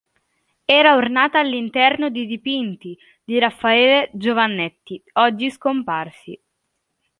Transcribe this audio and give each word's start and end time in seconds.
Era 0.65 0.95
ornata 0.95 1.37
all'interno 1.37 2.09
di 2.09 2.25
dipinti 2.25 2.97
di 3.23 3.37
Raffaele 3.37 4.09
Giovannetti, 4.13 4.99
oggi 5.19 5.51
scomparsi. 5.51 6.41